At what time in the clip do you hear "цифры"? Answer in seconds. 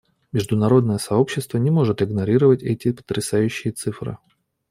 3.71-4.17